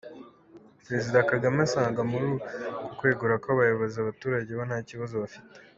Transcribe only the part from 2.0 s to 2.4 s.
muri